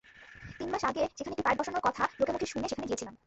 [0.57, 3.15] তিন মাস আগে সেখানে একটি পাইপ বসানোর কথা লোকমুখে শুনে সেখানে গিয়েছিলেন।